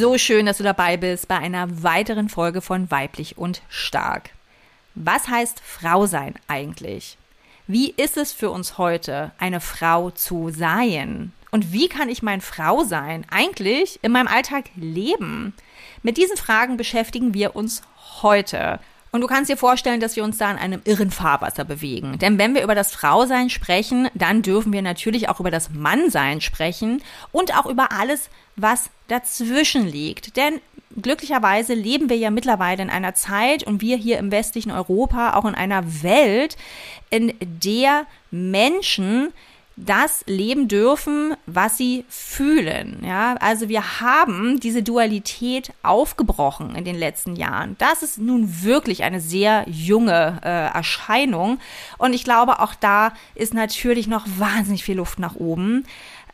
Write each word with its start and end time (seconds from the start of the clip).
So 0.00 0.16
schön, 0.16 0.46
dass 0.46 0.56
du 0.56 0.64
dabei 0.64 0.96
bist 0.96 1.28
bei 1.28 1.36
einer 1.36 1.82
weiteren 1.82 2.30
Folge 2.30 2.62
von 2.62 2.90
Weiblich 2.90 3.36
und 3.36 3.60
Stark. 3.68 4.30
Was 4.94 5.28
heißt 5.28 5.60
Frau 5.62 6.06
sein 6.06 6.36
eigentlich? 6.48 7.18
Wie 7.66 7.90
ist 7.90 8.16
es 8.16 8.32
für 8.32 8.48
uns 8.48 8.78
heute, 8.78 9.32
eine 9.36 9.60
Frau 9.60 10.08
zu 10.08 10.48
sein? 10.48 11.34
Und 11.50 11.74
wie 11.74 11.90
kann 11.90 12.08
ich 12.08 12.22
mein 12.22 12.40
Frau 12.40 12.82
sein 12.82 13.26
eigentlich 13.30 13.98
in 14.00 14.12
meinem 14.12 14.28
Alltag 14.28 14.70
leben? 14.74 15.52
Mit 16.02 16.16
diesen 16.16 16.38
Fragen 16.38 16.78
beschäftigen 16.78 17.34
wir 17.34 17.54
uns 17.54 17.82
heute. 18.22 18.80
Und 19.12 19.22
du 19.22 19.26
kannst 19.26 19.50
dir 19.50 19.56
vorstellen, 19.56 20.00
dass 20.00 20.14
wir 20.14 20.22
uns 20.22 20.38
da 20.38 20.50
in 20.50 20.58
einem 20.58 20.82
irren 20.84 21.10
Fahrwasser 21.10 21.64
bewegen. 21.64 22.18
Denn 22.18 22.38
wenn 22.38 22.54
wir 22.54 22.62
über 22.62 22.76
das 22.76 22.92
Frausein 22.92 23.50
sprechen, 23.50 24.08
dann 24.14 24.42
dürfen 24.42 24.72
wir 24.72 24.82
natürlich 24.82 25.28
auch 25.28 25.40
über 25.40 25.50
das 25.50 25.70
Mannsein 25.70 26.40
sprechen 26.40 27.02
und 27.32 27.56
auch 27.58 27.66
über 27.66 27.90
alles, 27.90 28.30
was 28.54 28.90
dazwischen 29.08 29.86
liegt. 29.86 30.36
Denn 30.36 30.60
glücklicherweise 31.00 31.74
leben 31.74 32.08
wir 32.08 32.16
ja 32.16 32.30
mittlerweile 32.30 32.82
in 32.82 32.90
einer 32.90 33.14
Zeit 33.14 33.64
und 33.64 33.80
wir 33.80 33.96
hier 33.96 34.18
im 34.18 34.30
westlichen 34.30 34.70
Europa 34.70 35.34
auch 35.34 35.44
in 35.44 35.56
einer 35.56 36.02
Welt, 36.02 36.56
in 37.10 37.34
der 37.40 38.06
Menschen 38.30 39.32
das 39.86 40.24
leben 40.26 40.68
dürfen, 40.68 41.34
was 41.46 41.76
sie 41.76 42.04
fühlen. 42.08 43.02
Ja, 43.04 43.34
also 43.40 43.68
wir 43.68 44.00
haben 44.00 44.60
diese 44.60 44.82
Dualität 44.82 45.72
aufgebrochen 45.82 46.74
in 46.74 46.84
den 46.84 46.96
letzten 46.96 47.36
Jahren. 47.36 47.76
Das 47.78 48.02
ist 48.02 48.18
nun 48.18 48.62
wirklich 48.62 49.02
eine 49.02 49.20
sehr 49.20 49.64
junge 49.68 50.40
äh, 50.42 50.74
Erscheinung 50.74 51.58
und 51.98 52.12
ich 52.12 52.24
glaube, 52.24 52.60
auch 52.60 52.74
da 52.74 53.12
ist 53.34 53.54
natürlich 53.54 54.06
noch 54.06 54.26
wahnsinnig 54.36 54.84
viel 54.84 54.96
Luft 54.96 55.18
nach 55.18 55.34
oben. 55.36 55.84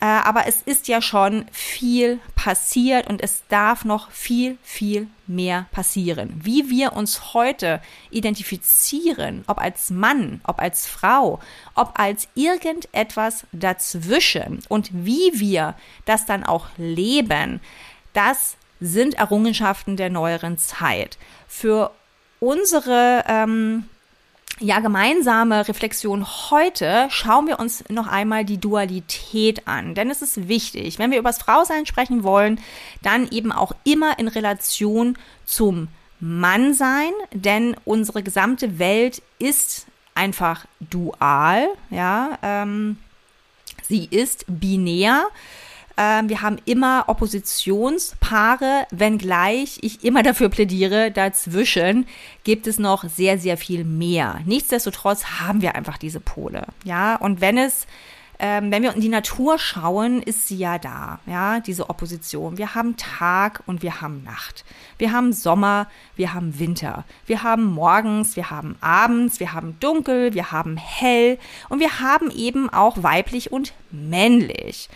Äh, 0.00 0.04
aber 0.04 0.46
es 0.46 0.62
ist 0.62 0.88
ja 0.88 1.00
schon 1.00 1.46
viel 1.52 2.20
passiert 2.34 3.06
und 3.06 3.22
es 3.22 3.42
darf 3.48 3.84
noch 3.84 4.10
viel, 4.10 4.58
viel 4.62 5.08
mehr 5.26 5.66
passieren. 5.72 6.40
Wie 6.42 6.70
wir 6.70 6.92
uns 6.92 7.34
heute 7.34 7.80
identifizieren, 8.10 9.44
ob 9.46 9.58
als 9.58 9.90
Mann, 9.90 10.40
ob 10.44 10.60
als 10.60 10.86
Frau, 10.86 11.40
ob 11.74 11.98
als 11.98 12.28
irgendetwas 12.34 13.46
dazwischen 13.52 14.62
und 14.68 14.90
wie 14.92 15.32
wir 15.34 15.74
das 16.04 16.26
dann 16.26 16.44
auch 16.44 16.66
leben, 16.76 17.60
das 18.12 18.56
sind 18.80 19.14
Errungenschaften 19.14 19.96
der 19.96 20.10
neueren 20.10 20.58
Zeit. 20.58 21.18
Für 21.48 21.92
unsere 22.40 23.24
ähm, 23.26 23.88
ja, 24.58 24.80
gemeinsame 24.80 25.68
Reflexion 25.68 26.26
heute 26.50 27.06
schauen 27.10 27.46
wir 27.46 27.58
uns 27.58 27.84
noch 27.88 28.06
einmal 28.06 28.44
die 28.44 28.58
Dualität 28.58 29.68
an. 29.68 29.94
Denn 29.94 30.10
es 30.10 30.22
ist 30.22 30.48
wichtig, 30.48 30.98
wenn 30.98 31.10
wir 31.10 31.18
über 31.18 31.28
das 31.28 31.38
Frausein 31.38 31.84
sprechen 31.84 32.22
wollen, 32.22 32.60
dann 33.02 33.28
eben 33.30 33.52
auch 33.52 33.72
immer 33.84 34.18
in 34.18 34.28
Relation 34.28 35.18
zum 35.44 35.88
Mannsein, 36.20 37.12
denn 37.32 37.76
unsere 37.84 38.22
gesamte 38.22 38.78
Welt 38.78 39.22
ist 39.38 39.86
einfach 40.14 40.64
dual, 40.80 41.68
ja, 41.90 42.38
ähm, 42.42 42.96
sie 43.82 44.06
ist 44.10 44.46
binär. 44.48 45.26
Ähm, 45.96 46.28
wir 46.28 46.42
haben 46.42 46.58
immer 46.64 47.04
Oppositionspaare, 47.06 48.86
wenngleich 48.90 49.78
ich 49.80 50.04
immer 50.04 50.22
dafür 50.22 50.48
plädiere, 50.48 51.10
dazwischen 51.10 52.06
gibt 52.44 52.66
es 52.66 52.78
noch 52.78 53.04
sehr, 53.04 53.38
sehr 53.38 53.56
viel 53.56 53.84
mehr. 53.84 54.40
Nichtsdestotrotz 54.44 55.24
haben 55.40 55.62
wir 55.62 55.74
einfach 55.74 55.96
diese 55.96 56.20
Pole. 56.20 56.66
Ja, 56.84 57.16
und 57.16 57.40
wenn 57.40 57.56
es 57.56 57.86
ähm, 58.38 58.70
wenn 58.70 58.82
wir 58.82 58.94
in 58.94 59.00
die 59.00 59.08
Natur 59.08 59.58
schauen, 59.58 60.20
ist 60.20 60.46
sie 60.46 60.58
ja 60.58 60.78
da, 60.78 61.20
ja, 61.26 61.60
diese 61.60 61.88
Opposition. 61.88 62.58
Wir 62.58 62.74
haben 62.74 62.96
Tag 62.96 63.62
und 63.64 63.82
wir 63.82 64.02
haben 64.02 64.22
Nacht. 64.24 64.64
Wir 64.98 65.12
haben 65.12 65.32
Sommer, 65.32 65.86
wir 66.16 66.34
haben 66.34 66.58
Winter. 66.58 67.04
Wir 67.24 67.42
haben 67.42 67.64
morgens, 67.64 68.36
wir 68.36 68.50
haben 68.50 68.76
abends, 68.82 69.40
wir 69.40 69.54
haben 69.54 69.80
dunkel, 69.80 70.34
wir 70.34 70.52
haben 70.52 70.76
hell 70.76 71.38
und 71.70 71.80
wir 71.80 72.00
haben 72.00 72.30
eben 72.30 72.68
auch 72.68 73.02
weiblich 73.02 73.52
und 73.52 73.72
männlich. 73.90 74.90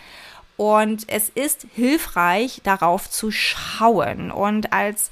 Und 0.61 1.05
es 1.07 1.29
ist 1.29 1.65
hilfreich, 1.73 2.61
darauf 2.63 3.09
zu 3.09 3.31
schauen. 3.31 4.29
Und 4.29 4.71
als 4.71 5.09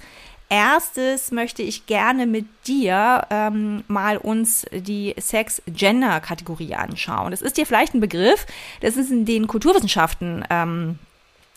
erstes 0.48 1.32
möchte 1.32 1.64
ich 1.64 1.88
gerne 1.88 2.28
mit 2.28 2.46
dir 2.68 3.26
ähm, 3.32 3.84
mal 3.88 4.18
uns 4.18 4.68
die 4.72 5.16
Sex-Gender-Kategorie 5.18 6.76
anschauen. 6.76 7.32
Das 7.32 7.42
ist 7.42 7.58
dir 7.58 7.66
vielleicht 7.66 7.96
ein 7.96 8.00
Begriff, 8.00 8.46
das 8.82 8.96
ist 8.96 9.10
in 9.10 9.26
den 9.26 9.48
Kulturwissenschaften 9.48 10.46
ähm, 10.52 11.00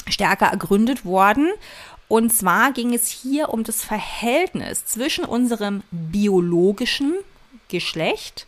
stärker 0.08 0.47
ergründet 0.47 1.04
worden. 1.04 1.50
Und 2.08 2.32
zwar 2.32 2.72
ging 2.72 2.94
es 2.94 3.08
hier 3.08 3.50
um 3.50 3.62
das 3.62 3.84
Verhältnis 3.84 4.86
zwischen 4.86 5.26
unserem 5.26 5.82
biologischen 5.91 7.12
Geschlecht 7.69 8.47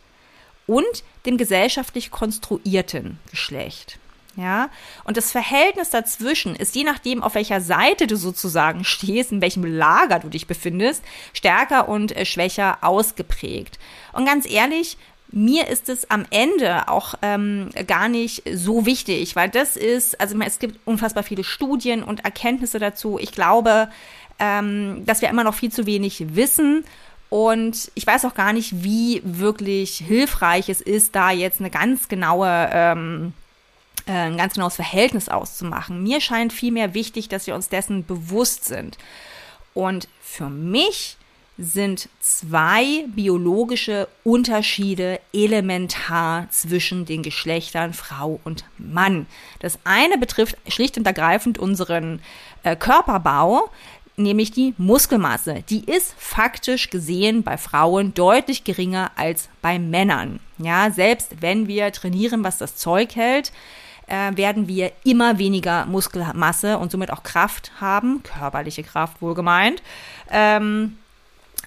und 0.65 1.03
dem 1.27 1.37
gesellschaftlich 1.37 2.09
konstruierten 2.09 3.19
Geschlecht. 3.29 3.99
Ja, 4.37 4.69
und 5.05 5.15
das 5.15 5.31
Verhältnis 5.31 5.91
dazwischen 5.91 6.55
ist 6.55 6.75
je 6.75 6.83
nachdem, 6.83 7.23
auf 7.23 7.35
welcher 7.35 7.61
Seite 7.61 8.05
du 8.05 8.17
sozusagen 8.17 8.83
stehst, 8.83 9.31
in 9.31 9.41
welchem 9.41 9.63
Lager 9.63 10.19
du 10.19 10.29
dich 10.29 10.47
befindest, 10.47 11.03
stärker 11.33 11.87
und 11.87 12.15
äh, 12.15 12.25
schwächer 12.25 12.79
ausgeprägt. 12.81 13.79
Und 14.11 14.25
ganz 14.25 14.49
ehrlich, 14.49 14.97
mir 15.31 15.67
ist 15.67 15.89
es 15.89 16.09
am 16.09 16.25
Ende 16.29 16.87
auch 16.87 17.15
ähm, 17.21 17.69
gar 17.87 18.09
nicht 18.09 18.43
so 18.53 18.85
wichtig, 18.85 19.35
weil 19.35 19.49
das 19.49 19.75
ist, 19.75 20.19
also 20.21 20.37
es 20.39 20.59
gibt 20.59 20.79
unfassbar 20.85 21.23
viele 21.23 21.43
Studien 21.43 22.03
und 22.03 22.23
Erkenntnisse 22.23 22.79
dazu. 22.79 23.17
Ich 23.19 23.31
glaube, 23.31 23.89
ähm, 24.39 25.03
dass 25.05 25.21
wir 25.21 25.29
immer 25.29 25.43
noch 25.43 25.55
viel 25.55 25.71
zu 25.71 25.85
wenig 25.85 26.35
wissen. 26.35 26.85
Und 27.29 27.91
ich 27.95 28.05
weiß 28.05 28.23
auch 28.25 28.35
gar 28.35 28.53
nicht, 28.53 28.83
wie 28.83 29.21
wirklich 29.25 29.97
hilfreich 29.97 30.69
es 30.69 30.79
ist, 30.79 31.15
da 31.15 31.31
jetzt 31.31 31.59
eine 31.59 31.69
ganz 31.69 32.07
genaue 32.07 32.69
ähm, 32.71 33.33
äh, 33.33 33.44
ein 34.05 34.37
ganz 34.37 34.53
genaues 34.53 34.75
Verhältnis 34.75 35.29
auszumachen. 35.29 36.03
Mir 36.03 36.21
scheint 36.21 36.53
vielmehr 36.53 36.93
wichtig, 36.93 37.29
dass 37.29 37.47
wir 37.47 37.55
uns 37.55 37.69
dessen 37.69 38.05
bewusst 38.05 38.65
sind. 38.65 38.97
Und 39.73 40.07
für 40.21 40.49
mich 40.49 41.17
sind 41.57 42.09
zwei 42.19 43.05
biologische 43.07 44.07
Unterschiede 44.23 45.21
elementar 45.33 46.49
zwischen 46.49 47.05
den 47.05 47.23
Geschlechtern 47.23 47.93
Frau 47.93 48.39
und 48.43 48.65
Mann. 48.77 49.25
Das 49.59 49.79
eine 49.85 50.17
betrifft 50.17 50.57
schlicht 50.67 50.97
und 50.97 51.07
ergreifend 51.07 51.57
unseren 51.57 52.21
äh, 52.63 52.75
Körperbau, 52.75 53.69
nämlich 54.17 54.51
die 54.51 54.73
Muskelmasse. 54.77 55.63
Die 55.69 55.85
ist 55.85 56.13
faktisch 56.17 56.89
gesehen 56.89 57.43
bei 57.43 57.57
Frauen 57.57 58.13
deutlich 58.13 58.65
geringer 58.65 59.11
als 59.15 59.49
bei 59.61 59.79
Männern. 59.79 60.39
Ja, 60.57 60.91
selbst 60.91 61.41
wenn 61.41 61.67
wir 61.67 61.91
trainieren, 61.91 62.43
was 62.43 62.57
das 62.57 62.75
Zeug 62.75 63.15
hält, 63.15 63.53
äh, 64.07 64.35
werden 64.35 64.67
wir 64.67 64.91
immer 65.03 65.37
weniger 65.37 65.85
Muskelmasse 65.85 66.77
und 66.77 66.91
somit 66.91 67.11
auch 67.11 67.23
Kraft 67.23 67.71
haben, 67.79 68.23
körperliche 68.23 68.83
Kraft 68.83 69.21
wohlgemeint. 69.21 69.81
Ähm, 70.29 70.97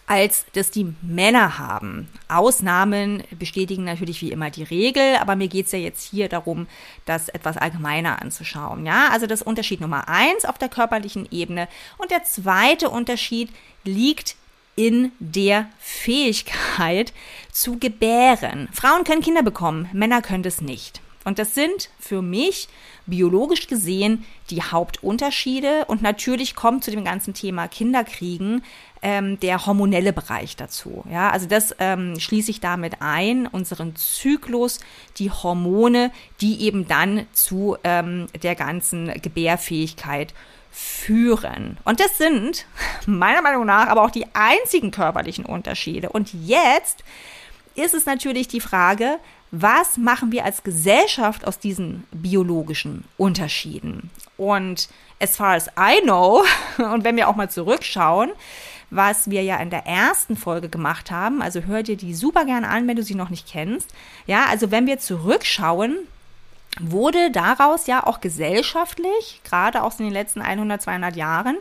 als 0.08 0.46
das 0.55 0.70
die 0.70 0.94
Männer 1.02 1.58
haben. 1.58 2.08
Ausnahmen 2.29 3.23
bestätigen 3.38 3.85
natürlich 3.85 4.23
wie 4.23 4.32
immer 4.32 4.50
die 4.50 4.62
Regel, 4.62 5.17
aber 5.20 5.37
mir 5.37 5.49
geht 5.49 5.67
es 5.67 5.73
ja 5.73 5.79
jetzt 5.79 6.11
hier 6.11 6.31
darum, 6.31 6.67
das 7.05 7.29
etwas 7.29 7.58
allgemeiner 7.58 8.23
anzuschauen. 8.23 8.87
Ja, 8.87 9.11
also 9.12 9.26
das 9.26 9.43
Unterschied 9.43 9.82
Nummer 9.82 10.08
eins 10.08 10.46
auf 10.46 10.56
der 10.56 10.70
körperlichen 10.70 11.29
Ebene 11.31 11.69
und 11.99 12.11
der 12.11 12.25
zweite 12.25 12.88
Unterschied 12.88 13.50
liegt 13.85 14.37
in 14.76 15.12
der 15.19 15.69
Fähigkeit 15.79 17.12
zu 17.52 17.79
gebären. 17.79 18.69
Frauen 18.73 19.05
können 19.05 19.23
Kinder 19.23 19.43
bekommen, 19.43 19.90
Männer 19.93 20.23
können 20.23 20.43
das 20.43 20.62
nicht. 20.62 21.02
Und 21.28 21.38
das 21.38 21.54
sind 21.54 21.90
für 22.00 22.22
mich 22.22 22.69
biologisch 23.04 23.66
gesehen 23.66 24.25
die 24.48 24.62
Hauptunterschiede. 24.62 25.84
Und 25.84 26.00
natürlich 26.00 26.56
kommt 26.56 26.84
zu 26.84 26.90
dem 26.90 27.04
ganzen 27.04 27.34
Thema 27.34 27.69
Kinderkriegen 27.69 28.64
ähm, 29.02 29.38
der 29.40 29.66
hormonelle 29.66 30.14
Bereich 30.14 30.56
dazu. 30.56 31.04
Ja, 31.12 31.28
also 31.28 31.46
das 31.46 31.76
ähm, 31.80 32.19
schließe 32.19 32.50
ich 32.50 32.60
damit 32.60 33.02
ein, 33.02 33.46
unseren 33.46 33.94
Zyklus, 33.94 34.80
die 35.19 35.30
Hormone, 35.30 36.12
die 36.40 36.62
eben 36.62 36.88
dann 36.88 37.26
zu 37.34 37.76
ähm, 37.84 38.28
der 38.42 38.54
ganzen 38.54 39.12
Gebärfähigkeit 39.20 40.32
führen. 40.70 41.76
Und 41.84 42.00
das 42.00 42.16
sind 42.16 42.64
meiner 43.06 43.42
Meinung 43.42 43.66
nach 43.66 43.88
aber 43.88 44.02
auch 44.02 44.10
die 44.10 44.25
einzigen 44.32 44.92
körperlichen 44.92 45.44
Unterschiede. 45.44 46.08
Und 46.08 46.32
jetzt 46.32 47.04
ist 47.75 47.92
es 47.92 48.06
natürlich 48.06 48.48
die 48.48 48.60
Frage, 48.60 49.19
was 49.50 49.97
machen 49.97 50.33
wir 50.33 50.45
als 50.45 50.62
Gesellschaft 50.62 51.47
aus 51.47 51.59
diesen 51.59 52.05
biologischen 52.12 53.05
Unterschieden? 53.17 54.11
Und 54.37 54.89
as 55.21 55.37
far 55.37 55.55
as 55.55 55.69
I 55.79 56.00
know, 56.03 56.45
und 56.79 57.05
wenn 57.05 57.17
wir 57.17 57.29
auch 57.29 57.37
mal 57.37 57.50
zurückschauen, 57.50 58.31
was 58.91 59.31
wir 59.31 59.43
ja 59.43 59.56
in 59.59 59.71
der 59.71 59.87
ersten 59.87 60.37
Folge 60.37 60.69
gemacht 60.69 61.11
haben, 61.11 61.43
also 61.43 61.62
hör 61.62 61.83
dir 61.83 61.97
die 61.97 62.15
super 62.15 62.45
gerne 62.45 62.69
an, 62.69 62.89
wenn 62.89 62.97
du 62.97 63.03
sie 63.03 63.15
noch 63.15 63.29
nicht 63.29 63.47
kennst. 63.47 63.91
Ja, 64.27 64.47
also 64.47 64.71
wenn 64.71 64.87
wir 64.87 64.99
zurückschauen, 64.99 65.97
wurde 66.81 67.31
daraus 67.31 67.87
ja 67.87 68.06
auch 68.06 68.21
gesellschaftlich, 68.21 69.41
gerade 69.45 69.83
auch 69.83 69.99
in 69.99 70.06
den 70.06 70.12
letzten 70.12 70.41
100, 70.41 70.81
200 70.81 71.17
Jahren, 71.17 71.59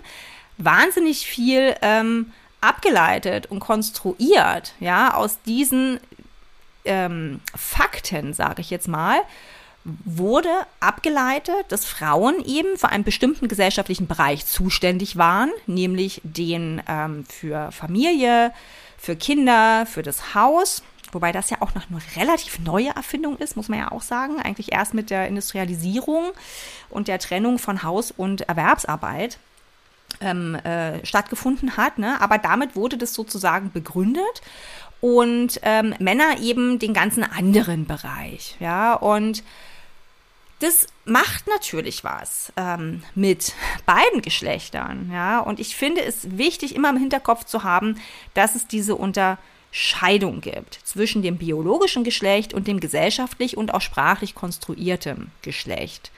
wahnsinnig 0.58 1.26
viel 1.28 1.76
ähm, 1.82 2.32
abgeleitet 2.62 3.48
und 3.48 3.60
konstruiert, 3.60 4.74
ja, 4.80 5.14
aus 5.14 5.42
diesen 5.46 6.00
ähm, 6.88 7.42
Fakten, 7.56 8.34
sage 8.34 8.62
ich 8.62 8.70
jetzt 8.70 8.88
mal, 8.88 9.20
wurde 10.04 10.50
abgeleitet, 10.80 11.66
dass 11.70 11.86
Frauen 11.86 12.44
eben 12.46 12.78
für 12.78 12.90
einen 12.90 13.06
bestimmten 13.06 13.48
gesellschaftlichen 13.48 14.08
Bereich 14.08 14.46
zuständig 14.46 15.16
waren, 15.16 15.52
nämlich 15.66 16.22
den 16.24 16.82
ähm, 16.88 17.26
für 17.26 17.72
Familie, 17.72 18.52
für 18.98 19.16
Kinder, 19.16 19.86
für 19.86 20.04
das 20.04 20.36
Haus. 20.36 20.84
Wobei 21.14 21.32
das 21.32 21.50
ja 21.50 21.58
auch 21.62 21.74
noch 21.74 21.84
eine 21.90 22.02
relativ 22.18 22.60
neue 22.60 22.90
Erfindung 22.90 23.38
ist, 23.38 23.56
muss 23.56 23.70
man 23.70 23.80
ja 23.80 23.92
auch 23.92 24.02
sagen. 24.02 24.42
Eigentlich 24.42 24.74
erst 24.74 24.94
mit 24.94 25.10
der 25.10 25.28
Industrialisierung 25.28 26.32
und 26.90 27.08
der 27.08 27.20
Trennung 27.20 27.58
von 27.58 27.84
Haus- 27.84 28.12
und 28.12 28.42
Erwerbsarbeit 28.42 29.38
ähm, 30.20 30.56
äh, 30.56 31.06
stattgefunden 31.06 31.78
hat. 31.78 31.98
Ne? 31.98 32.20
Aber 32.20 32.38
damit 32.38 32.76
wurde 32.76 32.98
das 32.98 33.14
sozusagen 33.14 33.72
begründet 33.72 34.42
und 35.02 35.60
ähm, 35.64 35.94
Männer 36.00 36.40
eben 36.42 36.80
den 36.80 36.94
ganzen 36.94 37.24
anderen 37.24 37.86
Bereich. 37.86 38.56
Ja, 38.60 38.94
und 38.94 39.44
das 40.60 40.88
macht 41.06 41.48
natürlich 41.48 42.04
was 42.04 42.52
ähm, 42.58 43.04
mit 43.14 43.54
beiden 43.86 44.22
Geschlechtern. 44.22 45.12
Ja, 45.14 45.40
und 45.40 45.60
ich 45.60 45.76
finde 45.76 46.02
es 46.04 46.38
wichtig, 46.38 46.76
immer 46.76 46.90
im 46.90 46.98
Hinterkopf 46.98 47.46
zu 47.46 47.64
haben, 47.64 48.00
dass 48.34 48.56
es 48.56 48.68
diese 48.68 48.96
Unterscheidung 48.96 50.42
gibt 50.42 50.80
zwischen 50.84 51.22
dem 51.22 51.38
biologischen 51.38 52.04
Geschlecht 52.04 52.56
und 52.56 52.68
dem 52.68 52.80
gesellschaftlich 52.80 53.56
und 53.56 53.74
auch 53.74 53.82
sprachlich 53.82 54.34
konstruierten 54.34 55.32
Geschlecht. 55.44 56.12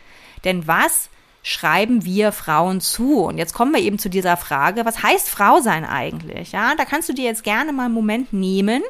Denn 0.45 0.67
was 0.67 1.09
schreiben 1.43 2.05
wir 2.05 2.31
Frauen 2.31 2.81
zu? 2.81 3.23
Und 3.23 3.37
jetzt 3.37 3.53
kommen 3.53 3.73
wir 3.73 3.81
eben 3.81 3.99
zu 3.99 4.09
dieser 4.09 4.37
Frage, 4.37 4.85
was 4.85 5.03
heißt 5.03 5.29
Frau 5.29 5.61
sein 5.61 5.85
eigentlich? 5.85 6.51
Ja, 6.51 6.75
da 6.75 6.85
kannst 6.85 7.09
du 7.09 7.13
dir 7.13 7.25
jetzt 7.25 7.43
gerne 7.43 7.73
mal 7.73 7.85
einen 7.85 7.93
Moment 7.93 8.33
nehmen 8.33 8.83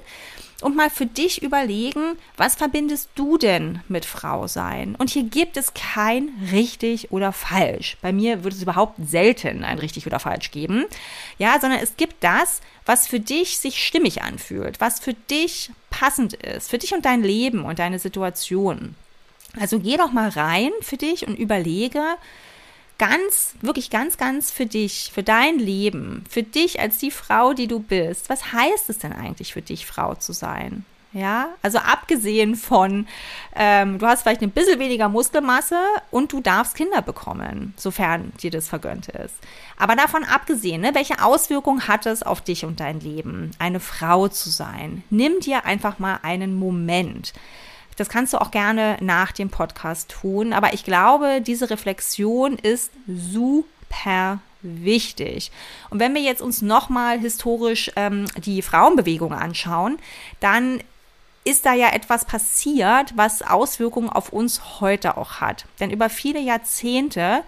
und 0.62 0.76
mal 0.76 0.90
für 0.90 1.06
dich 1.06 1.42
überlegen, 1.42 2.18
was 2.36 2.56
verbindest 2.56 3.10
du 3.16 3.38
denn 3.38 3.82
mit 3.88 4.06
Frau 4.06 4.48
sein? 4.48 4.96
Und 4.96 5.10
hier 5.10 5.24
gibt 5.24 5.58
es 5.58 5.74
kein 5.74 6.30
richtig 6.52 7.12
oder 7.12 7.32
falsch. 7.32 7.98
Bei 8.02 8.12
mir 8.12 8.44
wird 8.44 8.54
es 8.54 8.62
überhaupt 8.62 8.96
selten 9.02 9.64
ein 9.64 9.80
richtig 9.80 10.06
oder 10.06 10.20
falsch 10.20 10.52
geben. 10.52 10.86
Ja, 11.38 11.60
sondern 11.60 11.80
es 11.80 11.96
gibt 11.96 12.24
das, 12.24 12.62
was 12.86 13.08
für 13.08 13.20
dich 13.20 13.58
sich 13.58 13.84
stimmig 13.84 14.22
anfühlt, 14.22 14.82
was 14.82 15.00
für 15.00 15.14
dich 15.14 15.72
passend 15.90 16.34
ist, 16.34 16.70
für 16.70 16.78
dich 16.78 16.94
und 16.94 17.06
dein 17.06 17.24
Leben 17.24 17.64
und 17.64 17.80
deine 17.80 18.00
Situation. 18.00 18.96
Also 19.58 19.80
geh 19.80 19.98
doch 19.98 20.12
mal 20.12 20.30
rein 20.30 20.72
für 20.82 20.98
dich 20.98 21.28
und 21.28 21.38
überlege 21.38 22.02
ganz, 23.00 23.56
wirklich 23.62 23.90
ganz, 23.90 24.18
ganz 24.18 24.52
für 24.52 24.66
dich, 24.66 25.12
für 25.14 25.24
dein 25.24 25.58
Leben, 25.58 26.24
für 26.30 26.44
dich 26.44 26.80
als 26.80 26.98
die 26.98 27.12
Frau, 27.12 27.54
die 27.54 27.68
du 27.68 27.80
bist. 27.80 28.30
Was 28.30 28.54
heißt 28.54 28.90
es 28.90 29.00
denn 29.00 29.14
eigentlich 29.14 29.54
für 29.54 29.62
dich, 29.62 29.86
Frau 29.86 30.16
zu 30.16 30.34
sein? 30.34 30.86
Ja, 31.12 31.56
also 31.64 31.80
abgesehen 31.80 32.56
von, 32.56 33.08
ähm, 33.56 33.98
du 33.98 34.06
hast 34.06 34.22
vielleicht 34.22 34.44
ein 34.44 34.52
bisschen 34.52 34.78
weniger 34.78 35.10
Muskelmasse 35.10 35.80
und 36.12 36.32
du 36.32 36.40
darfst 36.40 36.76
Kinder 36.76 37.02
bekommen, 37.02 37.74
sofern 37.78 38.32
dir 38.44 38.52
das 38.52 38.68
vergönnt 38.68 39.08
ist. 39.08 39.34
Aber 39.76 39.96
davon 39.96 40.24
abgesehen, 40.24 40.82
ne, 40.82 40.94
welche 40.94 41.24
Auswirkungen 41.24 41.88
hat 41.88 42.06
es 42.06 42.22
auf 42.22 42.42
dich 42.42 42.64
und 42.64 42.80
dein 42.80 43.00
Leben, 43.00 43.50
eine 43.58 43.80
Frau 43.80 44.28
zu 44.28 44.52
sein? 44.52 45.04
Nimm 45.10 45.40
dir 45.40 45.66
einfach 45.66 45.98
mal 45.98 46.20
einen 46.22 46.54
Moment. 46.54 47.34
Das 48.00 48.10
kannst 48.10 48.34
du 48.34 48.42
auch 48.42 48.52
gerne 48.52 48.98
nach 49.02 49.32
dem 49.32 49.50
Podcast 49.50 50.10
tun. 50.10 50.54
Aber 50.54 50.74
ich 50.74 50.84
glaube, 50.84 51.42
diese 51.42 51.70
Reflexion 51.70 52.58
ist 52.58 52.92
super 53.08 54.40
wichtig. 54.62 55.52
Und 55.90 56.00
wenn 56.00 56.14
wir 56.14 56.22
jetzt 56.22 56.42
uns 56.42 56.62
nochmal 56.62 57.20
historisch 57.20 57.92
ähm, 57.96 58.26
die 58.38 58.62
Frauenbewegung 58.62 59.34
anschauen, 59.34 59.98
dann 60.40 60.82
ist 61.46 61.66
da 61.66 61.74
ja 61.74 61.90
etwas 61.90 62.26
passiert, 62.26 63.14
was 63.16 63.42
Auswirkungen 63.42 64.10
auf 64.10 64.32
uns 64.32 64.82
heute 64.82 65.18
auch 65.18 65.40
hat. 65.40 65.66
Denn 65.80 65.90
über 65.90 66.10
viele 66.10 66.40
Jahrzehnte 66.40 67.44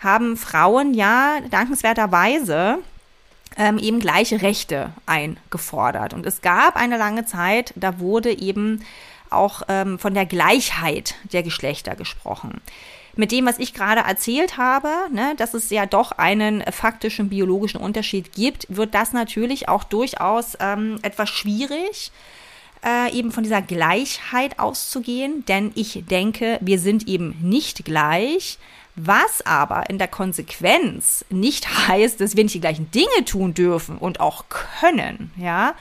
haben 0.00 0.36
Frauen 0.36 0.94
ja 0.94 1.38
dankenswerterweise 1.50 2.78
ähm, 3.56 3.78
eben 3.78 4.00
gleiche 4.00 4.42
Rechte 4.42 4.90
eingefordert. 5.06 6.14
Und 6.14 6.26
es 6.26 6.42
gab 6.42 6.76
eine 6.76 6.96
lange 6.96 7.24
Zeit, 7.24 7.72
da 7.76 7.98
wurde 7.98 8.30
eben 8.32 8.84
auch 9.34 9.62
ähm, 9.68 9.98
von 9.98 10.14
der 10.14 10.26
Gleichheit 10.26 11.14
der 11.32 11.42
Geschlechter 11.42 11.96
gesprochen. 11.96 12.60
Mit 13.14 13.30
dem, 13.30 13.44
was 13.44 13.58
ich 13.58 13.74
gerade 13.74 14.00
erzählt 14.00 14.56
habe, 14.56 14.88
ne, 15.10 15.34
dass 15.36 15.52
es 15.52 15.68
ja 15.68 15.84
doch 15.84 16.12
einen 16.12 16.62
faktischen 16.72 17.28
biologischen 17.28 17.80
Unterschied 17.80 18.32
gibt, 18.32 18.66
wird 18.70 18.94
das 18.94 19.12
natürlich 19.12 19.68
auch 19.68 19.84
durchaus 19.84 20.56
ähm, 20.60 20.98
etwas 21.02 21.28
schwierig, 21.28 22.10
äh, 22.84 23.12
eben 23.12 23.30
von 23.30 23.42
dieser 23.42 23.60
Gleichheit 23.60 24.58
auszugehen, 24.58 25.44
denn 25.46 25.72
ich 25.74 26.04
denke, 26.08 26.58
wir 26.62 26.78
sind 26.78 27.06
eben 27.06 27.36
nicht 27.42 27.84
gleich. 27.84 28.58
Was 28.94 29.40
aber 29.46 29.88
in 29.88 29.96
der 29.96 30.08
Konsequenz 30.08 31.24
nicht 31.30 31.88
heißt, 31.88 32.20
dass 32.20 32.36
wir 32.36 32.44
nicht 32.44 32.54
die 32.54 32.60
gleichen 32.60 32.90
Dinge 32.90 33.24
tun 33.24 33.54
dürfen 33.54 33.96
und 33.96 34.20
auch 34.20 34.44
können, 34.80 35.30
ja, 35.36 35.74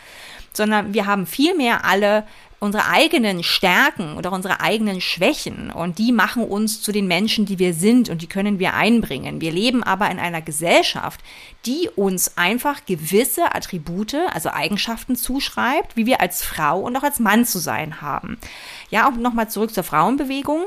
sondern 0.53 0.93
wir 0.93 1.07
haben 1.07 1.27
vielmehr 1.27 1.83
alle 1.83 2.25
unsere 2.61 2.87
eigenen 2.87 3.41
Stärken 3.43 4.17
oder 4.17 4.31
unsere 4.31 4.61
eigenen 4.61 5.01
Schwächen 5.01 5.71
und 5.71 5.97
die 5.97 6.11
machen 6.11 6.43
uns 6.43 6.79
zu 6.79 6.91
den 6.91 7.07
Menschen, 7.07 7.47
die 7.47 7.57
wir 7.57 7.73
sind 7.73 8.07
und 8.07 8.21
die 8.21 8.27
können 8.27 8.59
wir 8.59 8.75
einbringen. 8.75 9.41
Wir 9.41 9.51
leben 9.51 9.81
aber 9.81 10.11
in 10.11 10.19
einer 10.19 10.43
Gesellschaft, 10.43 11.19
die 11.65 11.89
uns 11.95 12.37
einfach 12.37 12.85
gewisse 12.85 13.55
Attribute, 13.55 14.13
also 14.31 14.51
Eigenschaften 14.51 15.15
zuschreibt, 15.15 15.97
wie 15.97 16.05
wir 16.05 16.21
als 16.21 16.43
Frau 16.43 16.81
und 16.81 16.95
auch 16.95 17.01
als 17.01 17.19
Mann 17.19 17.45
zu 17.45 17.57
sein 17.57 17.99
haben. 17.99 18.37
Ja, 18.91 19.07
und 19.07 19.19
nochmal 19.19 19.49
zurück 19.49 19.73
zur 19.73 19.83
Frauenbewegung. 19.83 20.61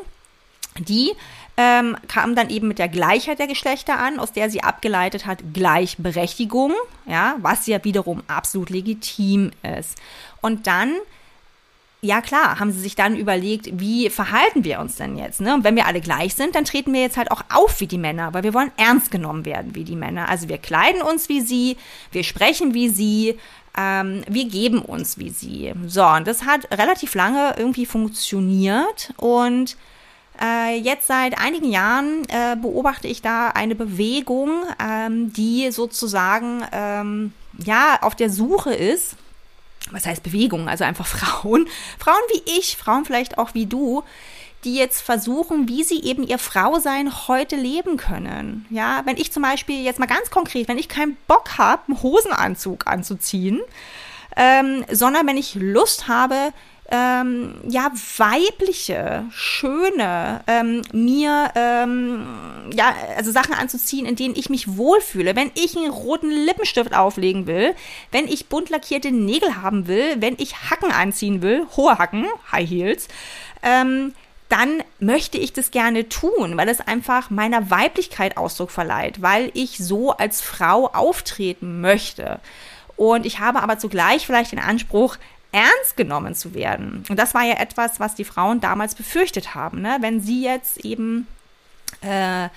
Die 0.81 1.13
ähm, 1.57 1.97
kam 2.09 2.35
dann 2.35 2.51
eben 2.51 2.67
mit 2.67 2.81
der 2.81 2.89
Gleichheit 2.89 3.39
der 3.39 3.47
Geschlechter 3.47 4.01
an, 4.01 4.19
aus 4.19 4.33
der 4.33 4.51
sie 4.51 4.65
abgeleitet 4.65 5.27
hat 5.27 5.39
Gleichberechtigung, 5.53 6.73
ja, 7.07 7.37
was 7.39 7.69
ja 7.69 7.85
wiederum 7.85 8.25
absolut 8.27 8.71
legitim 8.71 9.53
ist. 9.79 9.97
Und 10.41 10.67
dann 10.67 10.95
ja 12.05 12.21
klar, 12.21 12.61
haben 12.61 12.71
sie 12.71 12.81
sich 12.81 12.95
dann 12.95 13.17
überlegt, 13.17 13.81
wie 13.81 14.11
verhalten 14.11 14.65
wir 14.65 14.79
uns 14.79 14.97
denn 14.97 15.17
jetzt? 15.17 15.41
Ne? 15.41 15.55
Und 15.55 15.65
wenn 15.65 15.77
wir 15.77 15.87
alle 15.87 16.01
gleich 16.01 16.35
sind, 16.35 16.55
dann 16.55 16.65
treten 16.65 16.93
wir 16.93 17.01
jetzt 17.01 17.17
halt 17.17 17.31
auch 17.31 17.43
auf 17.53 17.81
wie 17.81 17.87
die 17.87 17.99
Männer, 17.99 18.35
weil 18.35 18.43
wir 18.43 18.55
wollen 18.55 18.73
ernst 18.77 19.11
genommen 19.11 19.45
werden 19.45 19.75
wie 19.75 19.85
die 19.85 19.97
Männer. 19.97 20.29
Also 20.29 20.49
wir 20.49 20.59
kleiden 20.59 21.03
uns 21.03 21.29
wie 21.29 21.41
sie, 21.41 21.77
wir 22.13 22.23
sprechen 22.23 22.75
wie 22.75 22.91
sie, 22.91 23.39
ähm, 23.77 24.23
wir 24.29 24.45
geben 24.45 24.83
uns 24.83 25.19
wie 25.19 25.31
sie. 25.31 25.73
So, 25.87 26.05
und 26.05 26.27
das 26.27 26.45
hat 26.45 26.71
relativ 26.71 27.15
lange 27.15 27.55
irgendwie 27.57 27.87
funktioniert 27.87 29.13
und 29.17 29.77
äh, 30.41 30.77
jetzt 30.77 31.07
seit 31.07 31.41
einigen 31.41 31.71
Jahren 31.71 32.25
äh, 32.29 32.57
beobachte 32.57 33.09
ich 33.09 33.23
da 33.23 33.49
eine 33.49 33.75
Bewegung, 33.75 34.51
ähm, 34.79 35.33
die 35.33 35.71
sozusagen 35.71 36.63
ähm, 36.73 37.33
ja 37.65 37.99
auf 38.03 38.15
der 38.15 38.31
Suche 38.31 38.75
ist 38.75 39.17
was 39.91 40.07
heißt 40.07 40.23
Bewegung, 40.23 40.69
also 40.69 40.85
einfach 40.85 41.07
Frauen, 41.07 41.69
Frauen 41.99 42.23
wie 42.33 42.59
ich, 42.59 42.77
Frauen 42.77 43.05
vielleicht 43.05 43.39
auch 43.39 43.55
wie 43.55 43.67
du, 43.67 44.03
die 44.65 44.75
jetzt 44.75 45.03
versuchen, 45.03 45.69
wie 45.69 45.85
sie 45.85 46.03
eben 46.03 46.27
ihr 46.27 46.39
Frausein 46.39 47.29
heute 47.29 47.55
leben 47.55 47.99
können. 47.99 48.65
Ja, 48.71 49.03
wenn 49.05 49.19
ich 49.19 49.31
zum 49.31 49.43
Beispiel 49.43 49.85
jetzt 49.85 49.99
mal 49.99 50.07
ganz 50.07 50.31
konkret, 50.31 50.69
wenn 50.69 50.79
ich 50.79 50.89
keinen 50.89 51.17
Bock 51.29 51.59
habe, 51.59 51.83
einen 51.89 52.03
Hosenanzug 52.03 52.87
anzuziehen, 52.87 53.61
ähm, 54.37 54.85
sondern 54.91 55.27
wenn 55.27 55.37
ich 55.37 55.55
Lust 55.55 56.09
habe, 56.09 56.53
ähm, 56.95 57.55
ja, 57.69 57.91
weibliche, 58.19 59.25
schöne, 59.33 60.45
ähm, 60.47 60.83
mir, 60.93 61.51
ähm, 61.57 62.25
ja, 62.73 62.95
also 63.17 63.33
Sachen 63.33 63.55
anzuziehen, 63.55 64.07
in 64.07 64.15
denen 64.15 64.37
ich 64.37 64.49
mich 64.49 64.77
wohlfühle. 64.77 65.35
Wenn 65.35 65.51
ich 65.55 65.77
einen 65.77 65.91
roten 65.91 66.31
Lippenstift 66.31 66.95
auflegen 66.95 67.49
will, 67.49 67.75
wenn 68.13 68.29
ich 68.29 68.47
bunt 68.47 68.71
lackierte 68.71 69.11
Nägel 69.11 69.61
haben 69.61 69.89
will, 69.89 70.17
wenn 70.21 70.37
ich 70.39 70.71
Hacken 70.71 70.93
anziehen 70.93 71.43
will, 71.43 71.67
hohe 71.77 71.99
Hacken, 71.99 72.27
High 72.53 72.69
Heels, 72.69 73.09
ähm, 73.65 74.15
dann 74.49 74.85
möchte 75.01 75.37
ich 75.39 75.53
das 75.53 75.73
gerne 75.73 76.09
tun, 76.09 76.57
weil 76.57 76.69
es 76.69 76.81
einfach 76.81 77.29
meiner 77.29 77.73
Weiblichkeit 77.73 78.37
Ausdruck 78.37 78.71
verleiht, 78.71 79.21
weil 79.21 79.51
ich 79.55 79.79
so 79.79 80.13
als 80.13 80.43
Frau 80.43 80.87
auftreten 80.93 81.81
möchte. 81.81 82.39
Und 82.97 83.27
ich 83.27 83.41
habe 83.41 83.63
aber 83.63 83.79
zugleich 83.81 84.27
vielleicht 84.27 84.53
den 84.53 84.61
Anspruch, 84.61 85.17
ernst 85.55 85.97
genommen 85.97 86.35
zu 86.35 86.53
werden. 86.53 87.05
Und 87.09 87.17
das 87.17 87.33
war 87.33 87.45
ja 87.45 87.55
etwas, 87.55 88.01
was 88.01 88.17
die 88.17 88.25
Frauen 88.25 88.61
damals 88.61 88.97
befürchtet 88.97 89.55
haben. 89.55 89.81
Ne? 89.81 89.99
Wenn 90.01 90.21
sie 90.21 90.43
jetzt 90.43 90.85
eben 90.85 91.29
äh, 92.01 92.49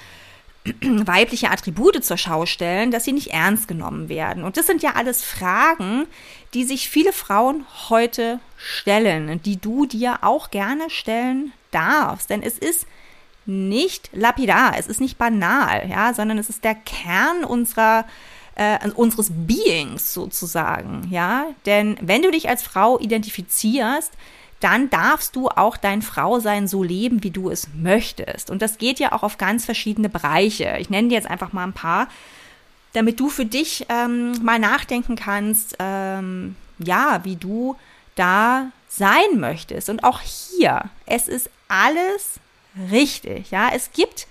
weibliche 0.81 1.51
Attribute 1.51 2.03
zur 2.03 2.17
Schau 2.17 2.47
stellen, 2.47 2.89
dass 2.89 3.03
sie 3.03 3.13
nicht 3.13 3.27
ernst 3.27 3.67
genommen 3.67 4.09
werden. 4.09 4.43
Und 4.43 4.57
das 4.57 4.65
sind 4.65 4.81
ja 4.81 4.93
alles 4.95 5.23
Fragen, 5.23 6.07
die 6.55 6.63
sich 6.63 6.89
viele 6.89 7.13
Frauen 7.13 7.65
heute 7.89 8.39
stellen, 8.57 9.41
die 9.43 9.57
du 9.57 9.85
dir 9.85 10.23
auch 10.23 10.49
gerne 10.49 10.89
stellen 10.89 11.53
darfst. 11.69 12.31
Denn 12.31 12.41
es 12.41 12.57
ist 12.57 12.87
nicht 13.45 14.09
lapidar, 14.11 14.73
es 14.77 14.87
ist 14.87 14.99
nicht 14.99 15.19
banal, 15.19 15.87
ja, 15.87 16.15
sondern 16.15 16.39
es 16.39 16.49
ist 16.49 16.63
der 16.63 16.75
Kern 16.75 17.45
unserer 17.45 18.01
äh, 18.01 18.36
unseres 18.95 19.29
Beings 19.31 20.13
sozusagen, 20.13 21.07
ja. 21.11 21.45
Denn 21.65 21.97
wenn 22.01 22.23
du 22.23 22.31
dich 22.31 22.49
als 22.49 22.63
Frau 22.63 22.99
identifizierst, 22.99 24.11
dann 24.59 24.89
darfst 24.89 25.35
du 25.35 25.49
auch 25.49 25.77
dein 25.77 26.01
Frausein 26.01 26.67
so 26.67 26.83
leben, 26.83 27.23
wie 27.23 27.29
du 27.29 27.49
es 27.49 27.67
möchtest. 27.75 28.49
Und 28.49 28.61
das 28.61 28.77
geht 28.77 28.99
ja 28.99 29.11
auch 29.11 29.23
auf 29.23 29.37
ganz 29.37 29.65
verschiedene 29.65 30.09
Bereiche. 30.09 30.77
Ich 30.79 30.89
nenne 30.89 31.09
dir 31.09 31.15
jetzt 31.15 31.29
einfach 31.29 31.53
mal 31.53 31.63
ein 31.63 31.73
paar, 31.73 32.07
damit 32.93 33.19
du 33.19 33.29
für 33.29 33.45
dich 33.45 33.85
ähm, 33.89 34.43
mal 34.43 34.57
nachdenken 34.57 35.15
kannst, 35.15 35.75
ähm, 35.77 36.55
ja, 36.79 37.19
wie 37.23 37.35
du 37.35 37.75
da 38.15 38.71
sein 38.89 39.39
möchtest. 39.39 39.89
Und 39.89 40.03
auch 40.03 40.21
hier, 40.21 40.85
es 41.05 41.27
ist 41.27 41.51
alles 41.67 42.39
richtig, 42.91 43.51
ja. 43.51 43.69
Es 43.73 43.91
gibt 43.91 44.25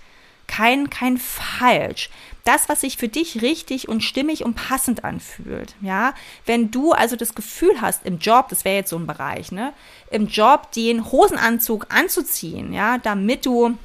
kein, 0.47 0.89
kein 0.89 1.17
Falsch 1.17 2.09
das, 2.47 2.69
was 2.69 2.81
sich 2.81 2.95
für 2.97 3.09
dich 3.09 3.41
richtig 3.41 3.89
und 3.89 4.01
stimmig 4.01 4.45
und 4.45 4.55
passend 4.55 5.03
anfühlt. 5.03 5.75
Ja, 5.81 6.13
wenn 6.45 6.71
du 6.71 6.93
also 6.93 7.15
das 7.17 7.35
Gefühl 7.35 7.81
hast, 7.81 8.05
im 8.05 8.19
Job, 8.19 8.47
das 8.49 8.63
wäre 8.63 8.77
jetzt 8.77 8.89
so 8.89 8.97
ein 8.97 9.07
Bereich, 9.07 9.51
ne, 9.51 9.73
im 10.11 10.27
Job 10.27 10.71
den 10.71 11.11
Hosenanzug 11.11 11.87
anzuziehen, 11.89 12.71
ja, 12.71 12.99
damit 12.99 13.45
du 13.45 13.77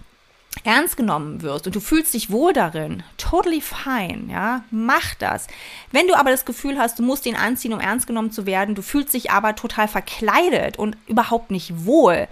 ernst 0.65 0.97
genommen 0.97 1.43
wirst 1.43 1.67
und 1.67 1.75
du 1.75 1.81
fühlst 1.81 2.15
dich 2.15 2.31
wohl 2.31 2.53
darin, 2.53 3.03
totally 3.17 3.61
fine, 3.61 4.31
ja, 4.31 4.63
mach 4.71 5.15
das. 5.15 5.49
Wenn 5.91 6.07
du 6.07 6.15
aber 6.15 6.31
das 6.31 6.45
Gefühl 6.45 6.79
hast, 6.79 6.99
du 6.99 7.03
musst 7.03 7.27
ihn 7.27 7.37
anziehen, 7.37 7.73
um 7.73 7.81
ernst 7.81 8.07
genommen 8.07 8.31
zu 8.31 8.47
werden, 8.47 8.75
du 8.75 8.83
fühlst 8.83 9.15
dich 9.15 9.31
aber 9.31 9.57
total 9.57 9.89
verkleidet 9.89 10.79
und 10.79 10.97
überhaupt 11.09 11.51
nicht 11.51 11.85
wohl, 11.85 12.29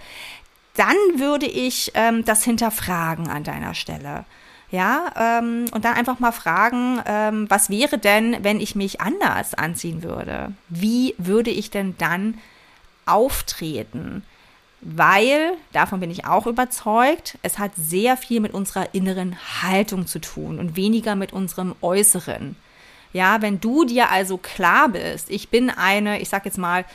dann 0.75 0.95
würde 1.15 1.45
ich 1.45 1.91
ähm, 1.95 2.23
das 2.25 2.43
hinterfragen 2.43 3.27
an 3.27 3.43
deiner 3.43 3.73
Stelle. 3.73 4.25
Ja, 4.71 5.11
ähm, 5.17 5.65
und 5.73 5.83
dann 5.83 5.95
einfach 5.95 6.19
mal 6.19 6.31
fragen, 6.31 7.01
ähm, 7.05 7.45
was 7.49 7.69
wäre 7.69 7.97
denn, 7.97 8.37
wenn 8.41 8.61
ich 8.61 8.73
mich 8.73 9.01
anders 9.01 9.53
anziehen 9.53 10.01
würde? 10.01 10.53
Wie 10.69 11.13
würde 11.17 11.49
ich 11.49 11.71
denn 11.71 11.95
dann 11.97 12.37
auftreten? 13.05 14.23
Weil, 14.79 15.51
davon 15.73 15.99
bin 15.99 16.09
ich 16.09 16.25
auch 16.25 16.47
überzeugt, 16.47 17.37
es 17.43 17.59
hat 17.59 17.71
sehr 17.75 18.15
viel 18.15 18.39
mit 18.39 18.53
unserer 18.53 18.95
inneren 18.95 19.37
Haltung 19.61 20.07
zu 20.07 20.19
tun 20.19 20.57
und 20.57 20.77
weniger 20.77 21.15
mit 21.15 21.33
unserem 21.33 21.75
Äußeren. 21.81 22.55
Ja, 23.13 23.41
wenn 23.41 23.59
du 23.59 23.83
dir 23.83 24.09
also 24.09 24.37
klar 24.37 24.87
bist, 24.89 25.29
ich 25.29 25.49
bin 25.49 25.69
eine, 25.69 26.21
ich 26.21 26.29
sag 26.29 26.45
jetzt 26.45 26.57
mal, 26.57 26.85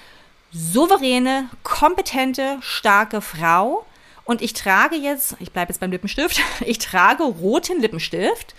souveräne, 0.56 1.50
kompetente, 1.62 2.58
starke 2.60 3.20
Frau, 3.20 3.84
und 4.26 4.42
ich 4.42 4.52
trage 4.54 4.96
jetzt, 4.96 5.36
ich 5.38 5.52
bleibe 5.52 5.72
jetzt 5.72 5.78
beim 5.78 5.92
Lippenstift, 5.92 6.40
ich 6.66 6.78
trage 6.78 7.22
roten 7.22 7.80
Lippenstift, 7.80 8.54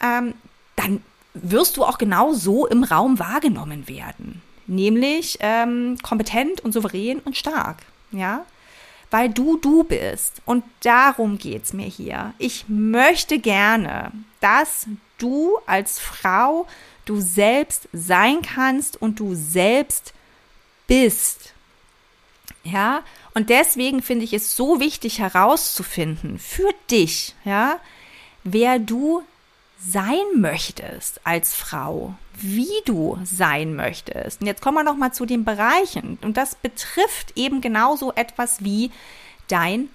ähm, 0.00 0.34
dann 0.76 1.02
wirst 1.34 1.76
du 1.76 1.84
auch 1.84 1.98
genau 1.98 2.32
so 2.32 2.66
im 2.66 2.84
Raum 2.84 3.18
wahrgenommen 3.18 3.88
werden. 3.88 4.40
Nämlich 4.66 5.36
ähm, 5.40 5.98
kompetent 6.02 6.60
und 6.60 6.72
souverän 6.72 7.18
und 7.18 7.36
stark. 7.36 7.78
Ja, 8.12 8.46
weil 9.10 9.28
du 9.28 9.58
du 9.58 9.82
bist. 9.84 10.40
Und 10.44 10.64
darum 10.82 11.38
geht 11.38 11.64
es 11.64 11.72
mir 11.72 11.86
hier. 11.86 12.32
Ich 12.38 12.64
möchte 12.68 13.38
gerne, 13.40 14.12
dass 14.40 14.86
du 15.18 15.58
als 15.66 15.98
Frau 15.98 16.66
du 17.04 17.20
selbst 17.20 17.88
sein 17.92 18.42
kannst 18.42 19.00
und 19.02 19.20
du 19.20 19.34
selbst 19.34 20.14
bist. 20.86 21.52
Ja, 22.62 23.02
und 23.34 23.50
deswegen 23.50 24.02
finde 24.02 24.24
ich 24.24 24.32
es 24.32 24.56
so 24.56 24.80
wichtig 24.80 25.18
herauszufinden 25.18 26.38
für 26.38 26.70
dich, 26.90 27.34
ja, 27.44 27.78
wer 28.42 28.78
du 28.78 29.22
sein 29.78 30.24
möchtest 30.36 31.20
als 31.24 31.54
Frau, 31.54 32.14
wie 32.34 32.72
du 32.86 33.18
sein 33.24 33.74
möchtest. 33.74 34.40
Und 34.40 34.46
jetzt 34.46 34.62
kommen 34.62 34.78
wir 34.78 34.84
noch 34.84 34.96
mal 34.96 35.12
zu 35.12 35.26
den 35.26 35.44
Bereichen 35.44 36.18
und 36.22 36.36
das 36.36 36.54
betrifft 36.54 37.32
eben 37.36 37.60
genauso 37.60 38.12
etwas 38.14 38.64
wie 38.64 38.90
dein 39.48 39.90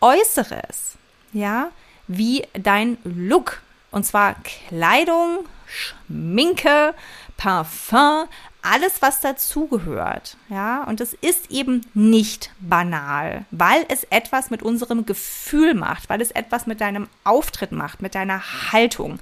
Äußeres, 0.00 0.96
ja, 1.32 1.70
wie 2.06 2.46
dein 2.52 2.98
Look 3.04 3.62
und 3.90 4.04
zwar 4.04 4.36
Kleidung, 4.42 5.44
Schminke, 5.66 6.94
Parfum, 7.36 8.26
alles, 8.62 9.02
was 9.02 9.20
dazugehört. 9.20 10.36
Ja, 10.48 10.84
und 10.84 11.00
es 11.00 11.14
ist 11.14 11.50
eben 11.50 11.84
nicht 11.94 12.50
banal, 12.60 13.44
weil 13.50 13.84
es 13.88 14.04
etwas 14.04 14.50
mit 14.50 14.62
unserem 14.62 15.04
Gefühl 15.04 15.74
macht, 15.74 16.08
weil 16.08 16.20
es 16.20 16.30
etwas 16.30 16.66
mit 16.66 16.80
deinem 16.80 17.08
Auftritt 17.24 17.72
macht, 17.72 18.00
mit 18.00 18.14
deiner 18.14 18.40
Haltung. 18.72 19.18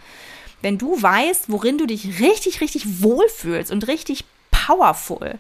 Wenn 0.63 0.77
du 0.77 1.01
weißt, 1.01 1.47
worin 1.49 1.79
du 1.79 1.87
dich 1.87 2.21
richtig, 2.21 2.61
richtig 2.61 3.03
wohlfühlst 3.03 3.73
und 3.73 3.89
richtig 3.89 4.25
powerful, 4.51 5.39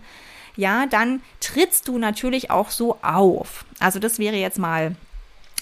ja, 0.56 0.86
dann 0.86 1.22
trittst 1.40 1.86
du 1.88 1.98
natürlich 1.98 2.50
auch 2.50 2.70
so 2.70 2.98
auf. 3.02 3.64
Also 3.78 3.98
das 3.98 4.18
wäre 4.18 4.36
jetzt 4.36 4.58
mal 4.58 4.96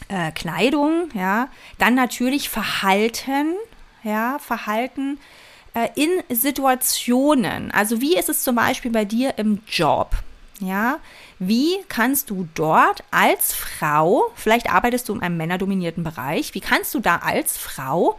äh, 0.09 0.31
Kleidung, 0.33 1.09
ja, 1.13 1.49
dann 1.79 1.95
natürlich 1.95 2.49
Verhalten, 2.49 3.55
ja, 4.05 4.39
Verhalten 4.39 5.19
äh, 5.79 5.91
in 5.95 6.23
Situationen. 6.35 7.71
Also 7.71 8.01
wie 8.01 8.17
ist 8.17 8.29
es 8.29 8.43
zum 8.43 8.57
Beispiel 8.57 8.91
bei 8.91 9.05
dir 9.05 9.35
im 9.39 9.61
Job? 9.67 10.11
Ja, 10.61 10.99
wie 11.39 11.77
kannst 11.89 12.31
du 12.31 12.49
dort 12.55 13.05
als 13.13 13.55
Frau, 13.55 14.31
vielleicht 14.35 14.71
arbeitest 14.71 15.09
du 15.09 15.15
in 15.15 15.23
einem 15.23 15.37
männerdominierten 15.37 16.03
Bereich, 16.03 16.53
wie 16.55 16.61
kannst 16.61 16.95
du 16.95 17.01
da 17.01 17.17
als 17.17 17.57
Frau 17.57 18.19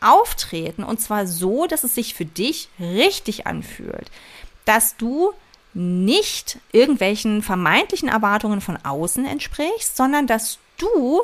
auftreten? 0.00 0.84
Und 0.84 1.00
zwar 1.00 1.26
so, 1.26 1.66
dass 1.66 1.82
es 1.82 1.96
sich 1.96 2.14
für 2.14 2.24
dich 2.24 2.68
richtig 2.78 3.48
anfühlt. 3.48 4.10
Dass 4.66 4.96
du 4.96 5.32
nicht 5.74 6.58
irgendwelchen 6.70 7.42
vermeintlichen 7.42 8.08
Erwartungen 8.08 8.60
von 8.60 8.76
außen 8.76 9.24
entsprichst, 9.24 9.96
sondern 9.96 10.28
dass 10.28 10.58
du 10.78 11.22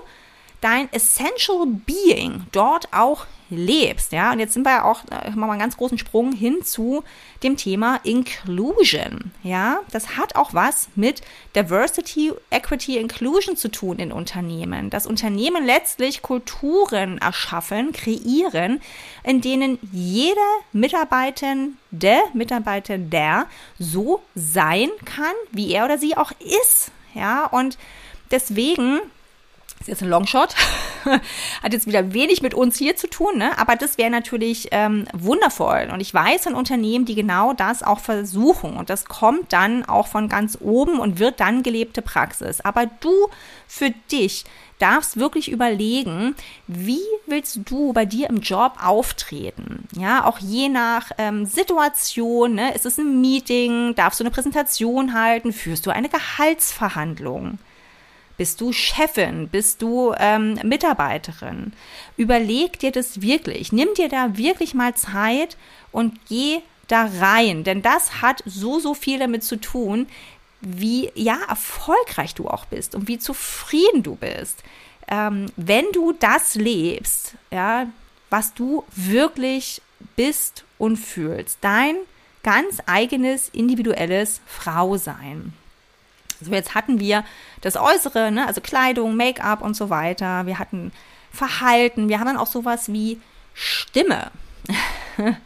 dein 0.61 0.93
Essential 0.93 1.67
Being 1.67 2.47
dort 2.51 2.93
auch 2.93 3.27
lebst. 3.51 4.13
Ja, 4.13 4.33
und 4.33 4.39
jetzt 4.39 4.55
sind 4.55 4.65
wir 4.65 4.73
ja 4.73 4.85
auch, 4.85 5.05
äh, 5.11 5.31
machen 5.31 5.41
mal 5.41 5.51
einen 5.51 5.61
ganz 5.61 5.77
großen 5.77 5.99
Sprung 5.99 6.33
hin 6.33 6.63
zu 6.63 7.05
dem 7.43 7.57
Thema 7.57 8.01
Inclusion. 8.03 9.31
Ja, 9.43 9.81
das 9.91 10.17
hat 10.17 10.37
auch 10.37 10.55
was 10.55 10.89
mit 10.95 11.23
Diversity, 11.55 12.33
Equity, 12.51 12.99
Inclusion 12.99 13.57
zu 13.57 13.69
tun 13.69 13.99
in 13.99 14.13
Unternehmen. 14.13 14.91
Dass 14.91 15.07
Unternehmen 15.07 15.65
letztlich 15.65 16.23
Kulturen 16.23 17.19
erschaffen, 17.19 17.93
kreieren, 17.93 18.81
in 19.23 19.41
denen 19.41 19.79
jede 19.93 20.41
Mitarbeitende, 20.73 21.77
Mitarbeiter 22.33 22.99
der 22.99 23.47
so 23.79 24.23
sein 24.35 24.91
kann, 25.05 25.35
wie 25.53 25.73
er 25.73 25.85
oder 25.85 25.99
sie 25.99 26.17
auch 26.17 26.33
ist. 26.41 26.91
Ja, 27.15 27.47
und 27.47 27.79
deswegen 28.31 29.01
ist 29.87 30.01
jetzt 30.01 30.03
ein 30.03 30.11
Longshot, 30.11 30.55
hat 31.63 31.73
jetzt 31.73 31.87
wieder 31.87 32.13
wenig 32.13 32.43
mit 32.43 32.55
uns 32.55 32.77
hier 32.77 32.97
zu 32.97 33.09
tun, 33.09 33.39
ne? 33.39 33.57
aber 33.57 33.77
das 33.77 33.99
wäre 33.99 34.11
natürlich 34.11 34.69
ähm, 34.73 35.07
wundervoll. 35.13 35.91
Und 35.93 36.01
ich 36.01 36.13
weiß 36.13 36.43
von 36.43 36.55
Unternehmen, 36.55 37.05
die 37.05 37.15
genau 37.15 37.53
das 37.53 37.85
auch 37.85 38.01
versuchen. 38.01 38.77
Und 38.77 38.91
das 38.91 39.05
kommt 39.05 39.53
dann 39.53 39.85
auch 39.85 40.09
von 40.09 40.29
ganz 40.29 40.59
oben 40.61 40.99
und 40.99 41.21
wird 41.21 41.39
dann 41.39 41.63
gelebte 41.63 42.03
Praxis. 42.03 42.61
Aber 42.61 42.87
du 42.87 43.13
für 43.69 43.91
dich 44.11 44.45
darfst 44.81 45.19
wirklich 45.19 45.51
überlegen, 45.51 46.35
wie 46.67 46.99
willst 47.27 47.61
du 47.67 47.93
bei 47.93 48.05
dir 48.05 48.29
im 48.29 48.41
Job 48.41 48.73
auftreten? 48.83 49.87
Ja, 49.97 50.25
auch 50.25 50.39
je 50.39 50.69
nach 50.69 51.13
ähm, 51.19 51.47
Situation, 51.47 52.55
ne? 52.55 52.75
ist 52.75 52.87
es 52.87 52.99
ein 52.99 53.21
Meeting, 53.21 53.95
darfst 53.95 54.19
du 54.19 54.25
eine 54.25 54.33
Präsentation 54.33 55.15
halten, 55.15 55.53
führst 55.53 55.87
du 55.87 55.91
eine 55.91 56.09
Gehaltsverhandlung? 56.09 57.59
Bist 58.37 58.61
du 58.61 58.73
Chefin? 58.73 59.49
Bist 59.49 59.83
du 59.83 60.15
ähm, 60.19 60.59
Mitarbeiterin? 60.63 61.73
Überleg 62.17 62.79
dir 62.79 62.93
das 62.93 63.23
wirklich. 63.23 63.73
Nimm 63.73 63.89
dir 63.97 64.09
da 64.09 64.37
wirklich 64.37 64.75
mal 64.75 64.95
Zeit 64.95 65.57
und 65.93 66.19
geh 66.29 66.61
da 66.89 67.09
rein. 67.21 67.65
Denn 67.65 67.83
das 67.83 68.21
hat 68.21 68.43
so, 68.45 68.79
so 68.79 68.95
viel 68.95 69.19
damit 69.19 69.43
zu 69.43 69.57
tun, 69.57 70.07
wie 70.61 71.11
ja 71.15 71.39
erfolgreich 71.49 72.35
du 72.35 72.49
auch 72.49 72.67
bist 72.67 72.95
und 72.95 73.09
wie 73.09 73.19
zufrieden 73.19 74.03
du 74.03 74.17
bist, 74.17 74.63
ähm, 75.09 75.47
wenn 75.57 75.85
du 75.93 76.13
das 76.13 76.55
lebst, 76.55 77.35
ja, 77.51 77.87
was 78.31 78.55
du 78.55 78.85
wirklich 78.95 79.81
bist 80.17 80.65
und 80.79 80.97
fühlst, 80.97 81.59
dein 81.61 81.97
ganz 82.43 82.79
eigenes 82.87 83.49
individuelles 83.51 84.41
Frausein. 84.47 85.53
So, 86.41 86.53
jetzt 86.53 86.75
hatten 86.75 87.01
wir 87.01 87.25
das 87.61 87.77
Äußere, 87.77 88.31
ne, 88.31 88.47
also 88.47 88.61
Kleidung, 88.61 89.17
Make-up 89.17 89.63
und 89.63 89.75
so 89.75 89.91
weiter. 89.91 90.47
Wir 90.47 90.59
hatten 90.59 90.93
Verhalten, 91.31 92.09
wir 92.09 92.19
haben 92.19 92.27
dann 92.27 92.37
auch 92.37 92.47
sowas 92.47 92.93
wie 92.93 93.21
Stimme. 93.55 94.31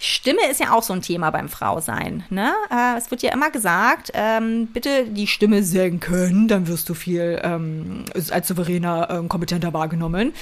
Stimme 0.00 0.48
ist 0.48 0.60
ja 0.60 0.72
auch 0.72 0.82
so 0.82 0.92
ein 0.92 1.02
Thema 1.02 1.30
beim 1.30 1.48
Frausein. 1.48 2.24
Ne? 2.30 2.52
Äh, 2.70 2.96
es 2.98 3.10
wird 3.10 3.22
ja 3.22 3.32
immer 3.32 3.50
gesagt, 3.50 4.10
ähm, 4.14 4.68
bitte 4.68 5.06
die 5.06 5.26
Stimme 5.26 5.64
senken, 5.64 6.46
dann 6.46 6.68
wirst 6.68 6.88
du 6.88 6.94
viel 6.94 7.40
ähm, 7.42 8.04
als 8.30 8.48
souveräner, 8.48 9.08
ähm, 9.10 9.28
kompetenter 9.28 9.72
wahrgenommen. 9.72 10.34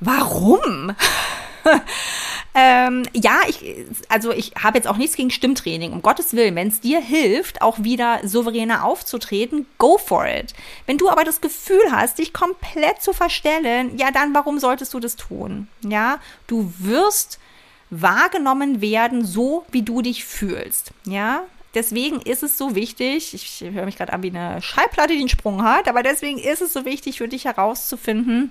Warum? 0.00 0.94
ähm, 2.54 3.04
ja, 3.12 3.40
ich, 3.48 3.86
also 4.08 4.32
ich 4.32 4.52
habe 4.62 4.78
jetzt 4.78 4.86
auch 4.86 4.96
nichts 4.96 5.16
gegen 5.16 5.30
Stimmtraining. 5.30 5.92
Um 5.92 6.02
Gottes 6.02 6.34
Willen, 6.34 6.54
wenn 6.54 6.68
es 6.68 6.80
dir 6.80 7.00
hilft, 7.00 7.62
auch 7.62 7.82
wieder 7.82 8.20
souveräner 8.24 8.84
aufzutreten, 8.84 9.66
go 9.78 9.98
for 9.98 10.26
it. 10.26 10.54
Wenn 10.86 10.98
du 10.98 11.08
aber 11.08 11.24
das 11.24 11.40
Gefühl 11.40 11.90
hast, 11.90 12.18
dich 12.18 12.32
komplett 12.32 13.02
zu 13.02 13.12
verstellen, 13.12 13.96
ja, 13.98 14.10
dann 14.10 14.34
warum 14.34 14.58
solltest 14.58 14.94
du 14.94 15.00
das 15.00 15.16
tun? 15.16 15.68
Ja, 15.84 16.20
du 16.46 16.72
wirst 16.78 17.38
wahrgenommen 17.90 18.80
werden, 18.80 19.24
so 19.24 19.66
wie 19.70 19.82
du 19.82 20.00
dich 20.00 20.24
fühlst. 20.24 20.92
Ja, 21.04 21.42
deswegen 21.74 22.20
ist 22.22 22.42
es 22.42 22.56
so 22.56 22.74
wichtig, 22.74 23.34
ich 23.34 23.64
höre 23.70 23.84
mich 23.84 23.98
gerade 23.98 24.12
an 24.12 24.22
wie 24.22 24.30
eine 24.30 24.62
Schallplatte, 24.62 25.12
die 25.12 25.20
einen 25.20 25.28
Sprung 25.28 25.62
hat, 25.62 25.88
aber 25.88 26.02
deswegen 26.02 26.38
ist 26.38 26.62
es 26.62 26.72
so 26.72 26.84
wichtig 26.86 27.18
für 27.18 27.28
dich 27.28 27.44
herauszufinden, 27.44 28.50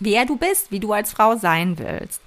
wer 0.00 0.24
du 0.24 0.36
bist, 0.36 0.70
wie 0.70 0.80
du 0.80 0.92
als 0.92 1.12
Frau 1.12 1.36
sein 1.36 1.78
willst. 1.78 2.20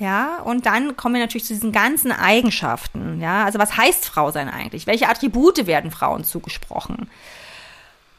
Ja, 0.00 0.38
und 0.38 0.64
dann 0.64 0.96
kommen 0.96 1.16
wir 1.16 1.20
natürlich 1.20 1.44
zu 1.44 1.52
diesen 1.52 1.72
ganzen 1.72 2.10
Eigenschaften. 2.10 3.20
Ja, 3.20 3.44
also 3.44 3.58
was 3.58 3.76
heißt 3.76 4.06
Frau 4.06 4.30
sein 4.30 4.48
eigentlich? 4.48 4.86
Welche 4.86 5.08
Attribute 5.08 5.66
werden 5.66 5.90
Frauen 5.90 6.24
zugesprochen? 6.24 7.10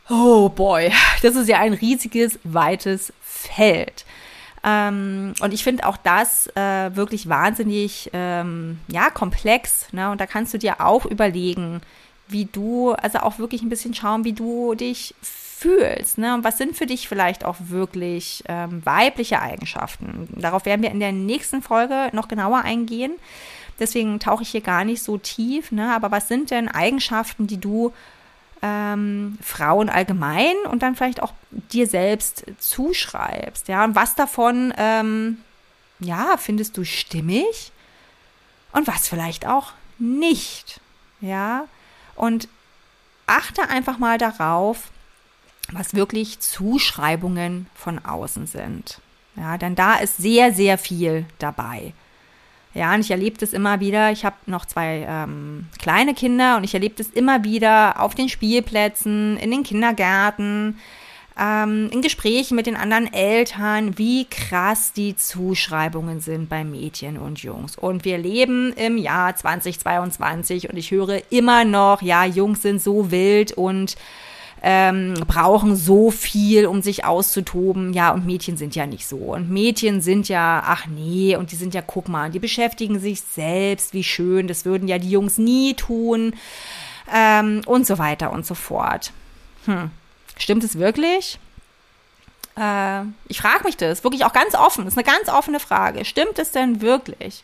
Oh 0.08 0.48
boy, 0.50 0.92
das 1.24 1.36
ist 1.36 1.50
ja 1.50 1.60
ein 1.60 1.74
riesiges, 1.74 2.40
weites 2.44 3.12
Feld. 3.22 4.06
Ähm, 4.64 5.34
und 5.42 5.56
ich 5.56 5.64
finde 5.64 5.88
auch 5.88 5.98
das 5.98 6.48
äh, 6.56 6.96
wirklich 6.96 7.28
wahnsinnig 7.28 8.12
ähm, 8.14 8.80
ja, 8.88 9.10
komplex. 9.10 9.92
Ne? 9.92 10.12
Und 10.12 10.22
da 10.22 10.28
kannst 10.28 10.54
du 10.54 10.60
dir 10.60 10.82
auch 10.82 11.08
überlegen, 11.08 11.82
wie 12.28 12.46
du, 12.46 12.92
also 12.92 13.20
auch 13.20 13.40
wirklich 13.40 13.64
ein 13.64 13.70
bisschen 13.70 13.96
schauen, 13.96 14.24
wie 14.24 14.34
du 14.34 14.76
dich 14.76 15.16
fühlst. 15.62 16.18
Ne? 16.18 16.34
Und 16.34 16.44
was 16.44 16.58
sind 16.58 16.76
für 16.76 16.86
dich 16.86 17.08
vielleicht 17.08 17.46
auch 17.46 17.56
wirklich 17.60 18.44
ähm, 18.48 18.82
weibliche 18.86 19.42
Eigenschaften? 19.42 20.28
Darauf 20.36 20.66
werden 20.66 20.82
wir 20.82 20.92
in 20.92 21.00
der 21.00 21.12
nächsten 21.12 21.62
Folge 21.62 22.10
noch 22.14 22.28
genauer 22.28 22.62
eingehen. 22.62 23.14
Deswegen 23.80 24.20
tauche 24.20 24.44
ich 24.44 24.50
hier 24.50 24.62
gar 24.62 24.84
nicht 24.84 25.04
so 25.04 25.18
tief. 25.18 25.72
Ne? 25.72 25.94
Aber 25.94 26.12
was 26.12 26.28
sind 26.28 26.52
denn 26.52 26.68
Eigenschaften, 26.68 27.48
die 27.48 27.60
du 27.60 27.94
ähm, 28.62 29.38
Frauen 29.42 29.90
allgemein 29.90 30.56
und 30.70 30.84
dann 30.84 30.96
vielleicht 30.96 31.22
auch 31.22 31.34
dir 31.50 31.88
selbst 31.88 32.46
zuschreibst. 32.60 33.68
Ja, 33.68 33.84
und 33.84 33.96
was 33.96 34.16
davon, 34.16 34.74
ähm, 34.78 35.38
ja, 36.00 36.38
findest 36.38 36.78
du 36.78 36.84
stimmig 36.84 37.72
und 38.72 38.88
was 38.88 39.08
vielleicht 39.08 39.48
auch 39.48 39.74
nicht. 39.98 40.80
Ja, 41.22 41.66
und 42.16 42.48
achte 43.28 43.70
einfach 43.70 43.98
mal 43.98 44.18
darauf, 44.18 44.92
was 45.72 45.94
wirklich 45.94 46.40
Zuschreibungen 46.40 47.68
von 47.74 48.04
außen 48.04 48.48
sind. 48.48 49.00
Ja, 49.36 49.58
denn 49.58 49.76
da 49.76 49.96
ist 49.96 50.18
sehr, 50.18 50.54
sehr 50.54 50.78
viel 50.78 51.26
dabei. 51.40 51.94
Ja, 52.74 52.94
und 52.94 53.02
ich 53.02 53.12
erlebe 53.12 53.38
das 53.38 53.54
immer 53.54 53.80
wieder. 53.80 54.12
Ich 54.12 54.24
habe 54.24 54.36
noch 54.46 54.66
zwei 54.66 55.06
ähm, 55.08 55.68
kleine 55.80 56.14
Kinder 56.14 56.58
und 56.58 56.64
ich 56.64 56.74
erlebe 56.74 56.96
das 56.98 57.08
immer 57.08 57.44
wieder 57.44 58.00
auf 58.00 58.16
den 58.16 58.30
Spielplätzen, 58.30 59.38
in 59.38 59.52
den 59.52 59.64
Kindergärten, 59.64 60.80
ähm, 61.38 61.90
in 61.92 62.02
Gesprächen 62.02 62.56
mit 62.56 62.68
den 62.68 62.78
anderen 62.78 63.12
Eltern, 63.12 63.98
wie 63.98 64.26
krass 64.26 64.94
die 64.94 65.18
Zuschreibungen 65.18 66.22
sind 66.22 66.48
bei 66.48 66.64
Mädchen 66.64 67.18
und 67.18 67.44
Jungs. 67.44 67.78
Und 67.78 68.06
wir 68.06 68.18
leben 68.18 68.72
im 68.74 68.98
Jahr 68.98 69.36
2022 69.36 70.70
und 70.70 70.78
ich 70.78 70.92
höre 70.92 71.22
immer 71.30 71.66
noch, 71.66 72.02
ja, 72.02 72.24
Jungs 72.24 72.62
sind 72.62 72.82
so 72.82 73.12
wild 73.12 73.52
und 73.52 73.98
ähm, 74.62 75.16
brauchen 75.28 75.76
so 75.76 76.12
viel, 76.12 76.68
um 76.68 76.82
sich 76.82 77.04
auszutoben. 77.04 77.94
Ja, 77.94 78.12
und 78.12 78.26
Mädchen 78.26 78.58
sind 78.58 78.76
ja 78.76 78.86
nicht 78.86 79.08
so. 79.08 79.18
Und 79.18 79.50
Mädchen 79.50 80.02
sind 80.02 80.30
ja, 80.30 80.64
ach 80.66 80.86
nee, 80.86 81.36
und 81.36 81.52
die 81.52 81.56
sind 81.56 81.74
ja, 81.74 81.82
guck 81.82 82.08
mal, 82.08 82.30
die 82.30 82.40
beschäftigen 82.40 83.00
sich 83.00 83.22
selbst, 83.22 83.94
wie 83.94 84.04
schön, 84.04 84.48
das 84.48 84.66
würden 84.66 84.88
ja 84.88 85.00
die 85.00 85.10
Jungs 85.10 85.38
nie 85.38 85.74
tun. 85.74 86.36
Ähm, 87.14 87.62
und 87.66 87.88
so 87.88 87.98
weiter 87.98 88.32
und 88.32 88.46
so 88.46 88.54
fort. 88.54 89.12
Hm. 89.66 89.92
Stimmt 90.38 90.64
es 90.64 90.78
wirklich? 90.78 91.40
Äh, 92.58 93.02
ich 93.28 93.42
frage 93.42 93.64
mich 93.64 93.78
das 93.78 94.04
wirklich 94.04 94.26
auch 94.26 94.34
ganz 94.34 94.56
offen. 94.56 94.86
Das 94.86 94.94
ist 94.94 94.98
eine 94.98 95.18
ganz 95.18 95.30
offene 95.30 95.60
Frage. 95.60 96.06
Stimmt 96.06 96.40
es 96.40 96.52
denn 96.52 96.82
wirklich? 96.82 97.44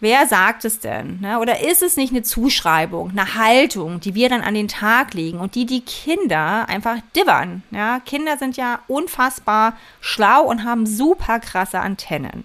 Wer 0.00 0.26
sagt 0.26 0.64
es 0.64 0.80
denn? 0.80 1.20
Ne? 1.20 1.38
Oder 1.38 1.68
ist 1.68 1.82
es 1.82 1.96
nicht 1.96 2.12
eine 2.12 2.22
Zuschreibung, 2.22 3.10
eine 3.10 3.36
Haltung, 3.36 4.00
die 4.00 4.14
wir 4.14 4.28
dann 4.28 4.42
an 4.42 4.54
den 4.54 4.68
Tag 4.68 5.14
legen 5.14 5.38
und 5.38 5.54
die 5.54 5.66
die 5.66 5.80
Kinder 5.80 6.68
einfach 6.68 6.96
divern? 7.16 7.62
Ja? 7.70 8.00
Kinder 8.00 8.36
sind 8.36 8.56
ja 8.56 8.80
unfassbar 8.88 9.76
schlau 10.00 10.42
und 10.42 10.64
haben 10.64 10.86
super 10.86 11.38
krasse 11.40 11.80
Antennen. 11.80 12.44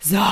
So, 0.00 0.22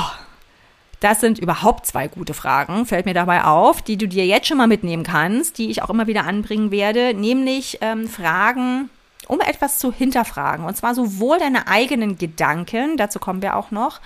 das 1.00 1.20
sind 1.20 1.38
überhaupt 1.38 1.84
zwei 1.84 2.08
gute 2.08 2.32
Fragen, 2.32 2.86
fällt 2.86 3.04
mir 3.04 3.12
dabei 3.12 3.44
auf, 3.44 3.82
die 3.82 3.98
du 3.98 4.08
dir 4.08 4.24
jetzt 4.24 4.46
schon 4.46 4.56
mal 4.56 4.66
mitnehmen 4.66 5.02
kannst, 5.02 5.58
die 5.58 5.70
ich 5.70 5.82
auch 5.82 5.90
immer 5.90 6.06
wieder 6.06 6.24
anbringen 6.24 6.70
werde, 6.70 7.12
nämlich 7.12 7.78
ähm, 7.82 8.08
Fragen, 8.08 8.88
um 9.28 9.40
etwas 9.40 9.78
zu 9.78 9.92
hinterfragen. 9.92 10.64
Und 10.64 10.76
zwar 10.76 10.94
sowohl 10.94 11.38
deine 11.38 11.66
eigenen 11.66 12.16
Gedanken, 12.16 12.96
dazu 12.96 13.18
kommen 13.18 13.42
wir 13.42 13.56
auch 13.56 13.70
noch, 13.70 14.00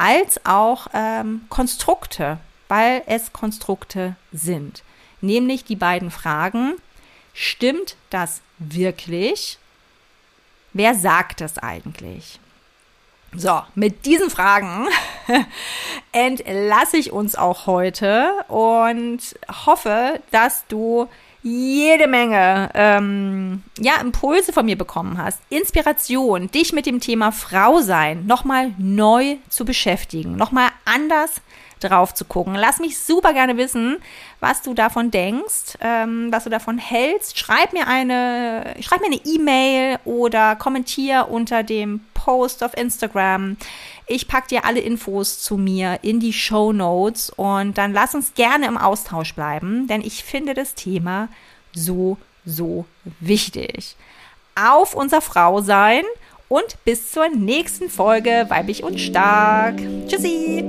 als 0.00 0.46
auch 0.46 0.86
ähm, 0.94 1.42
Konstrukte, 1.50 2.38
weil 2.68 3.02
es 3.04 3.34
Konstrukte 3.34 4.16
sind. 4.32 4.82
Nämlich 5.20 5.64
die 5.64 5.76
beiden 5.76 6.10
Fragen, 6.10 6.72
stimmt 7.34 7.96
das 8.08 8.40
wirklich? 8.58 9.58
Wer 10.72 10.94
sagt 10.94 11.42
es 11.42 11.58
eigentlich? 11.58 12.40
So, 13.36 13.60
mit 13.74 14.06
diesen 14.06 14.30
Fragen 14.30 14.88
entlasse 16.12 16.96
ich 16.96 17.12
uns 17.12 17.36
auch 17.36 17.66
heute 17.66 18.30
und 18.48 19.20
hoffe, 19.66 20.20
dass 20.30 20.66
du 20.68 21.08
jede 21.42 22.06
Menge 22.06 22.70
ähm, 22.74 23.62
ja, 23.78 24.00
Impulse 24.00 24.52
von 24.52 24.66
mir 24.66 24.76
bekommen 24.76 25.18
hast, 25.18 25.40
Inspiration, 25.48 26.50
dich 26.50 26.72
mit 26.72 26.86
dem 26.86 27.00
Thema 27.00 27.32
Frau 27.32 27.80
sein 27.80 28.26
nochmal 28.26 28.72
neu 28.78 29.36
zu 29.48 29.64
beschäftigen, 29.64 30.36
nochmal 30.36 30.68
anders 30.84 31.40
drauf 31.80 32.14
zu 32.14 32.24
gucken. 32.24 32.54
Lass 32.54 32.78
mich 32.78 32.98
super 32.98 33.32
gerne 33.32 33.56
wissen, 33.56 33.96
was 34.38 34.62
du 34.62 34.74
davon 34.74 35.10
denkst, 35.10 35.78
ähm, 35.80 36.28
was 36.30 36.44
du 36.44 36.50
davon 36.50 36.78
hältst. 36.78 37.38
Schreib 37.38 37.72
mir 37.72 37.86
eine, 37.86 38.74
schreib 38.80 39.00
mir 39.00 39.06
eine 39.06 39.20
E-Mail 39.24 39.98
oder 40.04 40.56
kommentier 40.56 41.28
unter 41.30 41.62
dem 41.62 42.04
Post 42.24 42.62
auf 42.62 42.76
Instagram. 42.76 43.56
Ich 44.06 44.28
packe 44.28 44.48
dir 44.48 44.64
alle 44.66 44.80
Infos 44.80 45.40
zu 45.40 45.56
mir 45.56 46.00
in 46.02 46.20
die 46.20 46.34
Show 46.34 46.72
Notes 46.72 47.30
und 47.30 47.78
dann 47.78 47.94
lass 47.94 48.14
uns 48.14 48.34
gerne 48.34 48.66
im 48.66 48.76
Austausch 48.76 49.34
bleiben, 49.34 49.86
denn 49.86 50.02
ich 50.02 50.22
finde 50.22 50.52
das 50.52 50.74
Thema 50.74 51.28
so, 51.72 52.18
so 52.44 52.84
wichtig. 53.20 53.96
Auf 54.54 54.94
unser 54.94 55.22
Frau 55.22 55.62
sein 55.62 56.02
und 56.48 56.84
bis 56.84 57.10
zur 57.10 57.28
nächsten 57.30 57.88
Folge 57.88 58.44
Weiblich 58.48 58.82
und 58.82 59.00
Stark. 59.00 59.76
Tschüssi! 60.06 60.64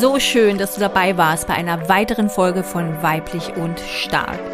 So 0.00 0.18
schön, 0.18 0.58
dass 0.58 0.74
du 0.74 0.80
dabei 0.80 1.16
warst 1.16 1.46
bei 1.46 1.54
einer 1.54 1.88
weiteren 1.88 2.30
Folge 2.30 2.64
von 2.64 3.00
Weiblich 3.02 3.54
und 3.56 3.78
Stark. 3.78 4.53